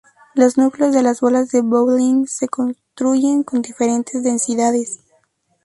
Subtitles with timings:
[0.33, 4.99] Los núcleos de las bolas de bowling se construyen con diferentes densidades.